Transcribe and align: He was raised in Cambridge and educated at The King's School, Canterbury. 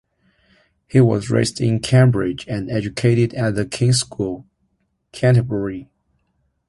He 0.87 0.99
was 0.99 1.29
raised 1.29 1.61
in 1.61 1.79
Cambridge 1.79 2.47
and 2.47 2.71
educated 2.71 3.35
at 3.35 3.53
The 3.53 3.67
King's 3.67 3.99
School, 3.99 4.47
Canterbury. 5.11 5.91